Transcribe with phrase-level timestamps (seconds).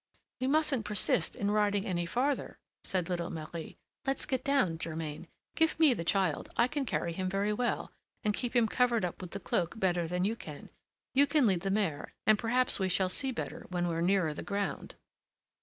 [0.39, 3.77] "We mustn't persist in riding any farther," said little Marie.
[4.07, 7.91] "Let's get down, Germain; give me the child; I can carry him very well,
[8.23, 10.71] and keep him covered up with the cloak better than you can.
[11.13, 14.41] You can lead the mare, and perhaps we shall see better when we're nearer the
[14.41, 14.95] ground."